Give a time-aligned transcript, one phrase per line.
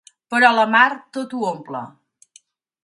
[0.33, 0.87] Però la Mar
[1.19, 1.87] tot ho omple.